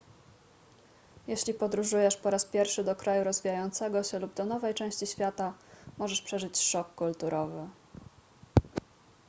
[1.27, 5.53] jeśli podróżujesz po raz pierwszy do kraju rozwijającego się lub do nowej części świata
[5.97, 7.67] możesz przeżyć szok kulturowy